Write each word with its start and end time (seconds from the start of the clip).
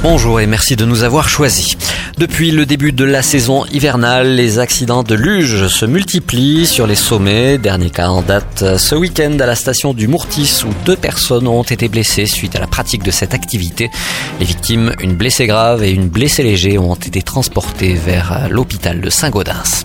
Bonjour 0.00 0.40
et 0.40 0.46
merci 0.46 0.76
de 0.76 0.84
nous 0.84 1.02
avoir 1.02 1.28
choisis. 1.28 1.76
Depuis 2.18 2.52
le 2.52 2.66
début 2.66 2.92
de 2.92 3.04
la 3.04 3.20
saison 3.20 3.64
hivernale, 3.66 4.36
les 4.36 4.60
accidents 4.60 5.02
de 5.02 5.16
luge 5.16 5.66
se 5.66 5.86
multiplient 5.86 6.66
sur 6.66 6.86
les 6.86 6.94
sommets. 6.94 7.58
Dernier 7.58 7.90
cas 7.90 8.08
en 8.08 8.22
date 8.22 8.76
ce 8.76 8.94
week-end 8.94 9.36
à 9.40 9.46
la 9.46 9.56
station 9.56 9.94
du 9.94 10.06
Mourtis 10.06 10.62
où 10.64 10.68
deux 10.84 10.96
personnes 10.96 11.48
ont 11.48 11.64
été 11.64 11.88
blessées 11.88 12.26
suite 12.26 12.54
à 12.54 12.60
la 12.60 12.68
pratique 12.68 13.02
de 13.02 13.10
cette 13.10 13.34
activité. 13.34 13.90
Les 14.38 14.46
victimes, 14.46 14.92
une 15.00 15.16
blessée 15.16 15.48
grave 15.48 15.82
et 15.82 15.90
une 15.90 16.08
blessée 16.08 16.44
léger, 16.44 16.78
ont 16.78 16.94
été 16.94 17.20
transportées 17.20 17.94
vers 17.94 18.48
l'hôpital 18.48 19.00
de 19.00 19.10
Saint-Gaudens. 19.10 19.82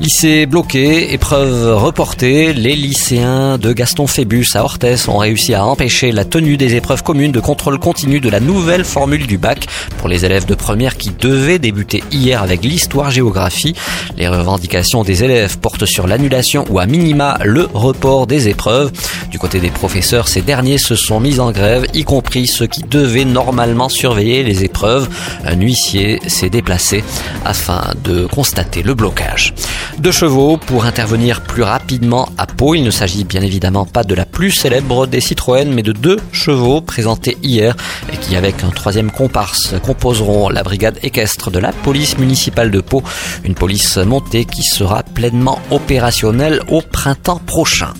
Lycée 0.00 0.46
bloqué, 0.46 1.12
épreuve 1.12 1.74
reportée, 1.76 2.52
les 2.52 2.76
lycéens 2.76 3.58
de 3.58 3.72
Gaston 3.72 4.06
Phébus 4.06 4.46
à 4.54 4.62
Orthès 4.62 5.08
ont 5.08 5.18
réussi 5.18 5.54
à 5.54 5.64
empêcher 5.64 6.12
la 6.12 6.24
tenue 6.24 6.56
des 6.56 6.76
épreuves 6.76 7.02
communes 7.02 7.32
de 7.32 7.40
contrôle 7.40 7.80
continu 7.80 8.20
de 8.20 8.30
la 8.30 8.38
nouvelle 8.38 8.84
formule 8.84 9.26
du 9.26 9.38
bac 9.38 9.66
pour 9.98 10.06
les 10.08 10.24
élèves 10.24 10.46
de 10.46 10.54
première 10.54 10.96
qui 10.96 11.10
devaient 11.10 11.58
débuter 11.58 12.04
hier 12.12 12.40
avec 12.40 12.62
l'histoire-géographie. 12.62 13.74
Les 14.16 14.28
revendications 14.28 15.02
des 15.02 15.24
élèves 15.24 15.58
portent 15.58 15.86
sur 15.86 16.06
l'annulation 16.06 16.64
ou 16.70 16.78
à 16.78 16.86
minima 16.86 17.36
le 17.44 17.68
report 17.74 18.28
des 18.28 18.48
épreuves. 18.48 18.92
Côté 19.38 19.60
des 19.60 19.70
professeurs, 19.70 20.26
ces 20.26 20.42
derniers 20.42 20.78
se 20.78 20.96
sont 20.96 21.20
mis 21.20 21.38
en 21.38 21.52
grève, 21.52 21.86
y 21.94 22.02
compris 22.02 22.48
ceux 22.48 22.66
qui 22.66 22.82
devaient 22.82 23.24
normalement 23.24 23.88
surveiller 23.88 24.42
les 24.42 24.64
épreuves. 24.64 25.08
Un 25.44 25.54
huissier 25.60 26.18
s'est 26.26 26.50
déplacé 26.50 27.04
afin 27.44 27.94
de 28.02 28.26
constater 28.26 28.82
le 28.82 28.94
blocage. 28.94 29.54
Deux 29.98 30.10
chevaux 30.10 30.56
pour 30.56 30.86
intervenir 30.86 31.40
plus 31.40 31.62
rapidement 31.62 32.28
à 32.36 32.46
Pau. 32.46 32.74
Il 32.74 32.82
ne 32.82 32.90
s'agit 32.90 33.22
bien 33.22 33.40
évidemment 33.42 33.84
pas 33.84 34.02
de 34.02 34.14
la 34.14 34.24
plus 34.24 34.50
célèbre 34.50 35.06
des 35.06 35.20
Citroën, 35.20 35.72
mais 35.72 35.82
de 35.82 35.92
deux 35.92 36.18
chevaux 36.32 36.80
présentés 36.80 37.36
hier 37.42 37.76
et 38.12 38.16
qui, 38.16 38.34
avec 38.34 38.64
un 38.64 38.70
troisième 38.70 39.12
comparse, 39.12 39.74
composeront 39.82 40.48
la 40.48 40.64
brigade 40.64 40.98
équestre 41.02 41.52
de 41.52 41.60
la 41.60 41.70
police 41.70 42.18
municipale 42.18 42.72
de 42.72 42.80
Pau. 42.80 43.04
Une 43.44 43.54
police 43.54 43.98
montée 43.98 44.44
qui 44.44 44.64
sera 44.64 45.04
pleinement 45.04 45.60
opérationnelle 45.70 46.60
au 46.68 46.80
printemps 46.80 47.40
prochain. 47.46 47.92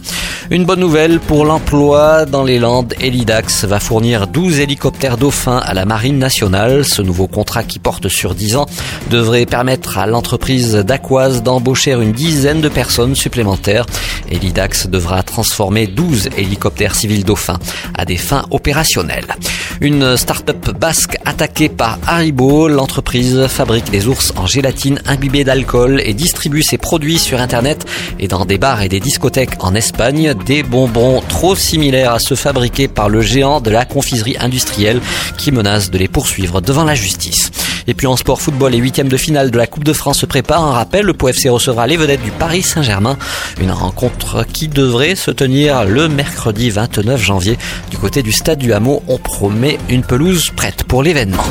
Une 0.51 0.65
bonne 0.65 0.81
nouvelle 0.81 1.21
pour 1.21 1.45
l'emploi 1.45 2.25
dans 2.25 2.43
les 2.43 2.59
Landes. 2.59 2.95
Elidax 3.03 3.67
va 3.67 3.81
fournir 3.81 4.27
12 4.27 4.61
hélicoptères 4.61 5.19
dauphins 5.19 5.59
à 5.59 5.75
la 5.75 5.85
Marine 5.85 6.19
nationale. 6.19 6.87
Ce 6.87 7.03
nouveau 7.03 7.27
contrat 7.27 7.63
qui 7.63 7.79
porte 7.79 8.09
sur 8.09 8.35
10 8.35 8.57
ans 8.57 8.67
devrait 9.11 9.45
permettre 9.45 9.99
à 9.99 10.07
l'entreprise 10.07 10.75
d'Aquoise 10.75 11.43
d'embaucher 11.43 11.93
une 11.93 12.13
dizaine 12.13 12.63
de 12.63 12.71
personnes 12.71 13.15
supplémentaires. 13.15 13.85
Elidax 14.31 14.89
devra 14.89 15.23
transformer 15.23 15.87
12 15.87 16.31
hélicoptères 16.39 16.95
civils 16.95 17.25
dauphins 17.25 17.59
à 17.95 18.07
des 18.07 18.17
fins 18.17 18.47
opérationnelles. 18.51 19.37
Une 19.81 20.17
start-up 20.17 20.71
basque 20.71 21.19
attaquée 21.25 21.69
par 21.69 21.99
Haribo, 22.07 22.69
l'entreprise 22.69 23.47
fabrique 23.47 23.91
des 23.91 24.09
ours 24.09 24.33
en 24.37 24.47
gélatine 24.47 25.01
imbibée 25.07 25.45
d'alcool 25.45 26.01
et 26.05 26.15
distribue 26.15 26.63
ses 26.63 26.79
produits 26.79 27.19
sur 27.19 27.41
internet 27.41 27.87
et 28.19 28.29
dans 28.29 28.45
des 28.45 28.59
bars 28.59 28.83
et 28.83 28.89
des 28.89 29.01
discothèques 29.01 29.63
en 29.63 29.75
Espagne 29.75 30.35
des 30.45 30.63
bonbons 30.63 31.23
trop 31.29 31.55
similaires 31.55 32.13
à 32.13 32.19
ceux 32.19 32.37
fabriqués 32.37 32.89
par 32.89 33.09
le 33.09 33.21
géant 33.21 33.61
de 33.61 33.71
la 33.71 33.85
confiserie 33.85 34.37
industrielle 34.41 35.01
qui 35.37 35.53
menace 35.53 35.91
de 35.91 35.99
les 35.99 36.09
poursuivre 36.09 36.61
devant 36.61 36.85
la 36.85 36.95
justice. 36.95 37.51
Et 37.87 37.95
puis 37.95 38.07
en 38.07 38.17
sport 38.17 38.41
football, 38.41 38.73
les 38.73 38.79
huitièmes 38.79 39.09
de 39.09 39.17
finale 39.17 39.51
de 39.51 39.57
la 39.57 39.67
Coupe 39.67 39.85
de 39.85 39.95
France 39.95 40.19
se 40.19 40.27
préparent. 40.27 40.65
Un 40.65 40.73
rappel, 40.73 41.07
le 41.07 41.15
POFC 41.15 41.49
recevra 41.49 41.87
les 41.87 41.97
vedettes 41.97 42.23
du 42.23 42.31
Paris 42.31 42.63
Saint-Germain. 42.63 43.17
Une 43.61 43.71
rencontre 43.71 44.45
qui 44.45 44.69
devrait 44.69 45.15
se 45.15 45.31
tenir 45.31 45.85
le 45.85 46.09
mercredi 46.09 46.69
29 46.69 47.21
janvier. 47.23 47.59
Du 47.91 47.97
côté 47.97 48.23
du 48.23 48.33
stade 48.33 48.59
du 48.59 48.75
Hameau, 48.75 49.03
on 49.09 49.17
promet 49.17 49.79
une 49.89 50.03
pelouse 50.03 50.51
prête 50.55 50.85
pour 50.85 51.03
l'événement. 51.03 51.45